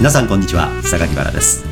[0.00, 1.62] 皆さんこんにちは榊原です。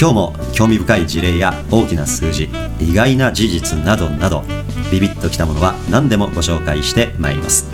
[0.00, 2.48] 今日も興味深い事例や大きな数字
[2.80, 4.42] 意外な事実などなど
[4.90, 7.70] ビビッときたものは何でもご紹介してまいります。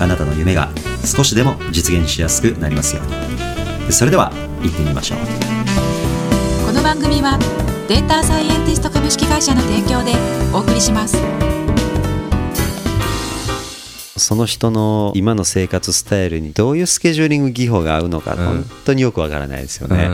[0.00, 0.70] あなたの夢が
[1.04, 3.92] 少しでも実現しやすくなりますように。
[3.92, 5.18] それでは行ってみましょう。
[6.66, 7.38] この番組は
[7.88, 10.14] データサイエンティスト株式会社の提供で
[10.54, 11.18] お送りします。
[14.22, 18.36] その人の今の生活スタイルにどういうスケジューリング技法が合うのか、ん。
[18.36, 20.06] 本当によくわからないですよね。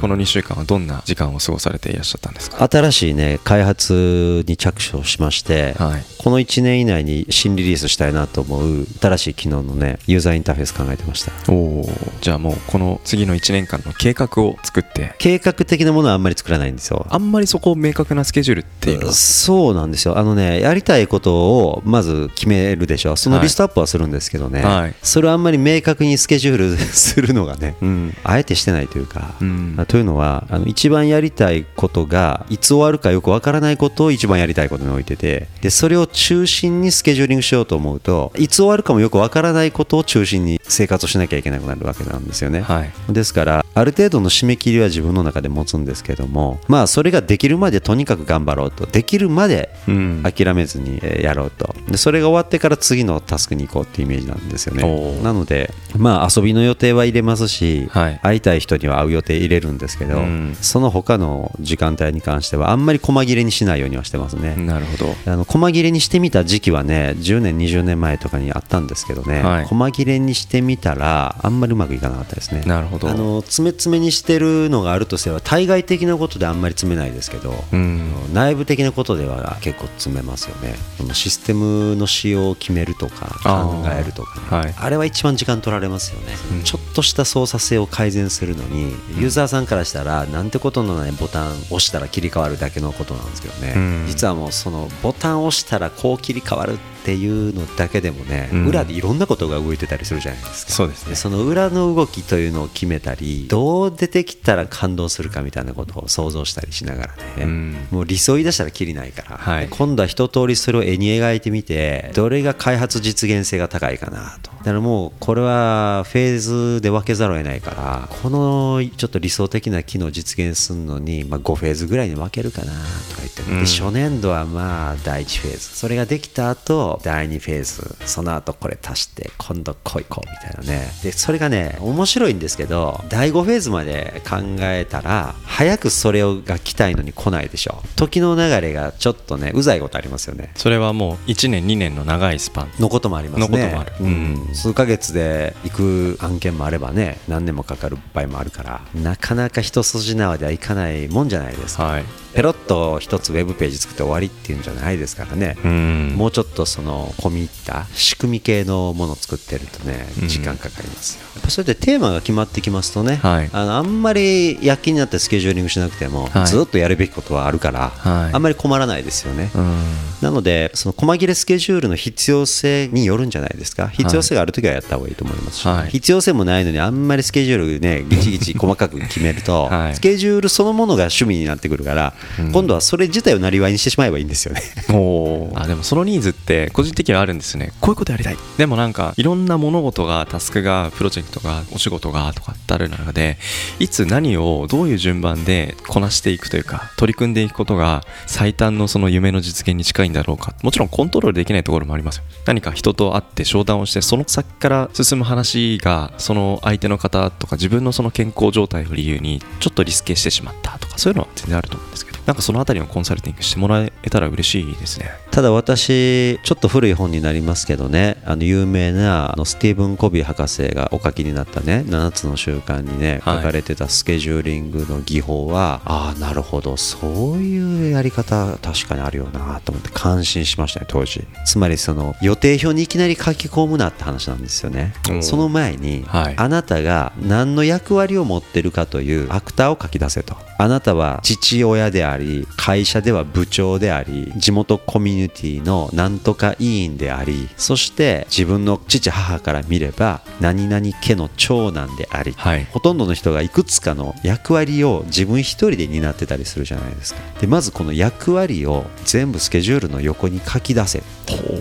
[0.00, 2.68] この2週間はどんな時間を過ごされていらっしゃったんですか？
[2.68, 6.02] 新しいね開発に着手をしまして、はい。
[6.18, 11.32] この1年以内に新リリースしたいなと思う新しい機能のねユーザーインターフェース考えてました。
[11.52, 11.88] おお
[12.20, 15.14] じゃあもうこの次の1年間の計画を作って。
[15.18, 17.06] 計画的なものはあんまり作らないんですよ。
[17.10, 19.12] あんまりそこ明確なスケジュールっていうのは？
[19.12, 20.18] そうなんですよ。
[20.18, 23.16] あのねやりたいことをまず決めるでしょ。
[23.16, 24.94] そのリストアップはするんですけどね、はい。
[25.02, 28.16] それをあんまり明確にスケジュールするのがね、うん。
[28.24, 29.84] あえてしてないというか、うん。
[29.86, 42.92] というのはあの一番やりたいことがいつ終わるかよくわからないことを一番やりたいことに置いててでそれを中心にスケジューリングしようと思うといつ終わるかもよくわからないことを中心に生活をしなきゃいけなくなるわけなんですよね、はい。
[43.12, 48.86] ですからある程度の締め切りは自分の中で持つんですけどもまあそれができるまでとにかく頑張ろうと。
[48.86, 50.22] できるまでうん。
[50.22, 51.74] 諦めずにえーやろうと。
[51.88, 55.22] でそれが終わってから次のタスクに行こうっていうイメージなんですよおねー。
[55.22, 58.20] なのでまあ遊びの予定は入れますし、はい。
[58.22, 60.56] 会いたい人には会う予定入れるんですけど、うん。
[60.60, 65.14] その他の時間帯に関してはあんまり細切れにしないようにはしてますね、なるほど。
[65.32, 69.64] あの細切れにしてみた時期はね10年20年前とかにあったんですけどね、はい。
[69.64, 72.62] 細切れにしてみたらあんまりうまくいかなかったですね。
[72.66, 73.08] なるほど。
[73.08, 78.12] あの詰め詰めにしてるのがあるとすれば対外的なことであんまり詰めないですけど、うん。
[78.34, 80.74] 内部的なことでは結構詰めますよね。
[81.14, 84.46] システムの仕様を決めるとかあ考ーえるとか、ね。
[84.50, 84.74] はい。
[84.76, 86.62] あれは一番時間取られますよね、うん。
[86.62, 94.04] ちょっとした操作性を改善するのにユーザーさんからしたらなんてことのないボタンを押したら切り替わるだけのことなんですけどね、うん。
[94.06, 98.66] 実はもうそのボタンを押したらこう切り替わるっていうのだけでもね、うん。
[98.68, 100.72] 裏でいろんなことが動いてたりするじゃないですか。
[100.72, 101.10] そうですね。
[101.10, 107.76] でその裏の動きというのを決めたりどう出てきたら感動するかみたいなことを想像したりしながらね、うん。
[107.90, 109.68] もう理想言い出したらきりないから、はい。
[109.68, 114.50] 今度は一通りそれを絵に描いてみてどれが開発実現性が高いかなと。
[114.50, 116.38] だからもうこれはフェー
[116.76, 122.82] ズで分けざるを得ないからこのちょっと理想的な機能を実現するのに、まあ、5フェーズぐらいに分けるかなとか
[123.20, 123.58] 言って、うん。
[123.58, 125.60] で初年度はまあ第1フェーズ。
[125.60, 127.96] それができた後第2フェーズ。
[128.06, 130.90] その後これ足して今度こういこうみたいなね。
[131.02, 137.82] でそれがね面白いんですけど第5フェーズまで考えたら早くそれをが来たいのに来ないでしょ。
[137.96, 140.52] 時の流れがちょっとねうざいことありますよね。
[140.54, 142.72] それはもう1年2年の長いスパン。
[142.78, 143.86] のこともありますね。
[144.00, 144.06] うん。
[144.48, 144.54] うん。
[144.54, 156.14] 数ヶ月で行く案件もあればね何年もかかる場合もあるからなかなか一筋縄ではいかないもんじゃないですか、はいペロッと一つウェブページ作って終わりっていうんじゃないですからね、うん。
[156.16, 160.28] もうちょっとその込み入った仕組み系のものを作ってるとねうん。
[160.28, 163.50] 時間かかりますよ、やっぱそれでテーマが決まってきますとね、はい。
[163.52, 166.46] あのあんまり躍起になってスケジューリングしなくても、はい。
[166.46, 168.34] ずっとやるべきことはあるから、はい。
[168.34, 169.76] あんまり困らないですよね、うん。
[170.22, 173.88] なのでその細切れスケジュールの必要性によるんじゃないですか。
[173.88, 175.90] 必要性があるときはやった方がいいと思いますし、はい。
[175.90, 179.94] 必要性もないのにあんまりスケジュールねギチギチ細かく決めると、はい。
[179.94, 182.14] スケジュールそのものが趣味になってくるから、
[182.52, 184.62] 今度はそれ自体をなりわいにしてしまえばいいんですよね。
[185.54, 187.72] あでもそのニーズって個人的にはあるんですね。
[187.80, 188.36] こういうことやりたい。
[188.56, 193.38] でもなんかいろんな物事がタスクがプロジェクトがお仕事がとかってある中で
[193.78, 200.54] いつ何をどういう順番でこなしていくというか取り組んでいくことが最短のその夢の実現に近いんだろうか。
[200.62, 202.24] もちろんコントロールできないところもありますよ。
[202.46, 215.10] 何か人と会って商談をしてその先から進む話がその相手の方とか自分のその健康状態を理由にちょっとリスケしてしまったとかそういうのは全然あると思うんですけどなんかそのあたりのコンサルティングしてもらえたら嬉しいですね。
[215.30, 218.22] ただ私ちょっと古い本になりますけどね。
[218.24, 221.84] あの有名なあのスティーブン・コビー博士がお書きになったね。
[221.88, 223.36] 7つの習慣にねはい。
[223.38, 226.76] 書かれてたスケジューリングの技法は、ああなるほど。
[226.76, 231.24] そういうやり方確かにあるよなと思って感心しましたね当時。
[231.44, 234.94] つまりその予定表にいきなり書き込むなって話なんですよね。
[235.10, 236.34] うんその前に、はい。
[236.36, 240.36] あなたが何の役割を持ってるかというアクターを書き出せと。
[240.58, 252.64] あなたは父親でああり会社では部長であり地元コミュニティのなんとか委員でありそして自分の父母から見れば何々家の長男であり、はい。
[252.66, 257.20] ほとんどの人がいくつかの役割を自分一人で担ってたりするじゃないですか。
[257.40, 261.02] でまずこの役割を全部スケジュールの横に書き出せ。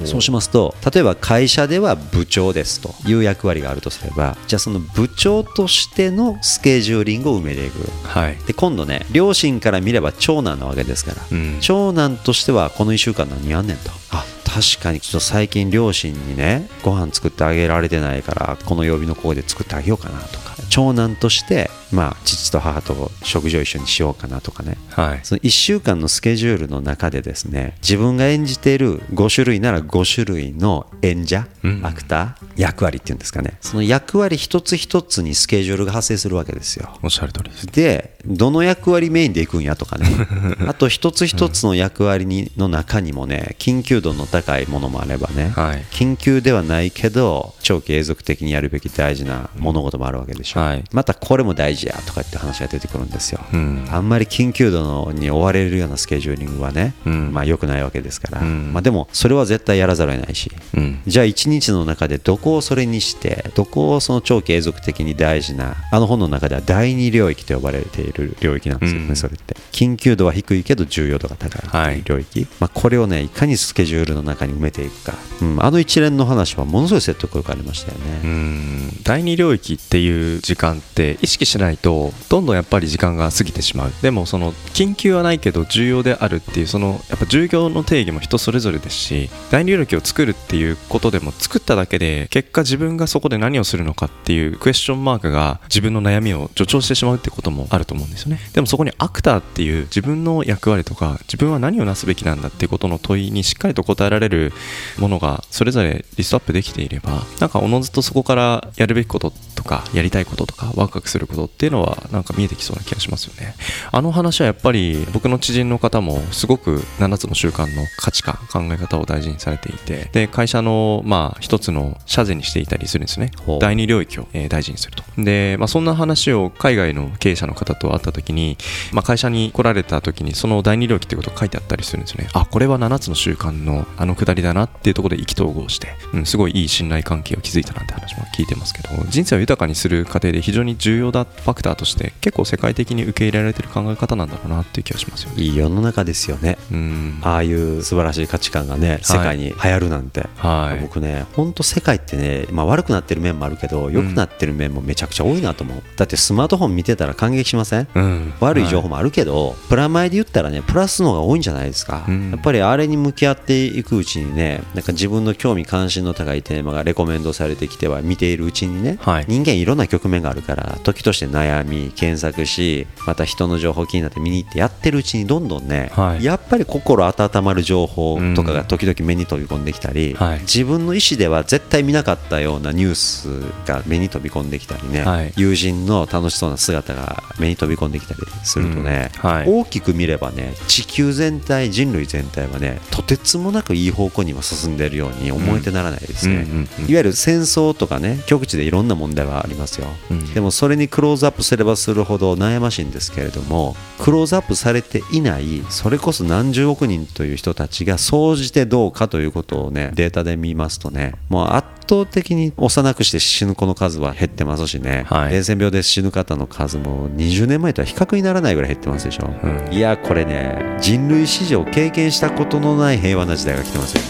[0.06, 7.90] そうしますと例えば会社では部長ですという役割があるとすればじゃあその部長としてのスケジューリングを埋めていく。
[8.08, 8.38] はい。
[8.48, 11.58] で今度ね両親から見れば長男なわけですから、うん。
[11.62, 13.92] 長男としてはこの1週間何やんねんと。
[14.12, 20.52] あ確かにちょっと最近両親にねご飯作ってあげられてないからこの曜日のここで作ってあげようかなとか。
[20.72, 24.78] 長男としてまあ父と母と食事を一緒にしようかなとかね。
[24.90, 25.20] はい。
[25.24, 31.86] その1週間のスケジュールの中でですね自分が演じている5種類なら5種類の演者、うん。
[31.86, 33.58] アクター役割っていうんですかね。
[33.60, 36.98] その役割一つ一つにスケジュールが発生するわけですよ。
[37.04, 37.68] おっしゃる通りです。
[37.68, 40.08] でどの役割メインでいくんやとかね。
[40.68, 45.84] あと一つ一つの役割にの中にもね緊急度の高いものもあればね、はい。
[45.92, 50.84] 緊急ではないけど長期永続的にやるべき大事な物事もあるわけでしょ、はい。
[50.92, 53.88] またこれも大事やとかって話が出てくるんですよ、うん。
[53.90, 57.34] あんまり緊急度のに追われるようなスケジューリングはね、うん。
[57.34, 58.74] まあ良くないわけですから、うん。
[58.74, 60.52] まあでもそれは絶対やらざるを得ないし。
[60.76, 61.02] うん。
[61.06, 69.16] じゃあ一日の中でどこをそれにしてどこをその長期永続的に大事なあの本の中では第二領域と呼ばれている領域なんですよね、うん。
[69.16, 69.56] それって。
[69.72, 72.02] 緊急度は低いけど重要度が高いはい。
[72.04, 79.04] 領域、まあ、これをねいかにスケジュールの中に埋めていくか、うん、あの一連の話はものすごい説得力ありましたようね、ん。
[79.04, 83.92] 第二領域っていう時間って意識しないとどんどんやっぱり時間が過ぎてしまう。
[84.02, 98.40] でもその緊急はないけど重要であるっていうそのやっぱ重要の定義も人それぞれですし第二領域を作るっていうことでも作っただけで結果自分がそこで何をするのかっていうクエスチョンマークが自分の悩みを助長してしまうってこともあると思うんですよね。
[98.54, 104.54] でもそこにアクターっていう自分の役割とか自分は何をなすべきなんだっていうことの問いにしっかりと答えられる
[105.00, 113.56] ものがそれぞれリストアップできていればなんかおのずとそこからやるべきこととかやりたいこととかワクワクすることっていうのはなんか見えてきそうな気がしますよね。
[113.92, 123.32] あの話はやっぱり僕の知人の方もすごく7つの習慣の価値観考え方を大事にされていてで会社のまあ一つの社税にしていたりするんですね。
[123.60, 125.04] 第二領域を、えー大事にすると。
[125.18, 128.58] で、まあ、そんな話を海外の経営者の方と会った時に、
[128.92, 132.30] まあ、会社に来られた時にその第二領域ってことが書いてあったりするんですよね。
[132.34, 145.44] あこれは7つの習慣のあのくだりだなっていうところで意気投合して、うん、すごいいい信頼関係を築いたなんて話も聞いてますけど人生を豊かにする過程で非常に重要なファクターとして結構世界的に受け入れられてる考え方なんだろうなっていう気がしますよね。
[145.44, 146.58] いい世の中ですよね。
[146.72, 147.20] うん。
[147.24, 150.82] ああいう素晴らしい価値観がね世界に流行るなんて、はい。
[150.82, 157.88] 僕ね本当世界ってね、まあ、悪くなってる面もあるけど良くなってる面もめちゃくちゃ多いなと思う、だってスマートフォン見てたら感激しません？
[157.94, 158.34] うん。
[158.40, 162.32] 悪い情報もあるけど、プラマイで言ったらねプラスの方が多いんじゃないですか、うん。
[162.32, 169.26] やっぱりあれに向き合っていくうちにねなんか自分の興味関心の高いテーマがレコメンドされてきては見ているうちにね、はい。
[169.28, 176.24] 人間いろんな局面があるから時として悩み検索しまた人の情報気になって見に行ってやってるうちにどんどんね、はい。
[176.24, 180.40] やっぱり心温まる情報とかが時々目に飛び込んできたり、はい。
[180.42, 183.28] 自分の意思では絶対見なかったようなニュース
[183.66, 185.34] が目に飛び込んできたりね、はい。
[185.38, 189.30] 友人の楽しそうな姿が目に飛び込んできたりするとね、うん。
[189.30, 189.46] はい。
[189.48, 196.46] 大きく見ればね地球全体人類全体はねとてつもなくいい方向には進んでいるように思えてならないですね、
[196.88, 215.32] いわゆる戦争とかね極地でいろんな問題はありますよ、うんでもそれにクローズアップすればするほど悩ましいんですけれどもクローズアップされていないそれこそ何十億人という人たちが総じてどうかということをねデータで見ますとねもう圧倒的に幼くして死ぬ子の数は減ってますしね、はい。
[215.32, 219.74] 伝染病で死ぬ方の数も20年前とは比較にならないぐらい減ってますでしょ、うん。
[219.74, 224.02] いやこれね人類史上経験したことのない平和な時代が来てますよ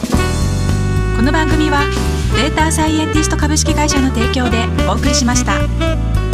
[1.15, 1.85] この番組は
[2.35, 6.30] データサイエンティスト株式会社の提供でお送りしました。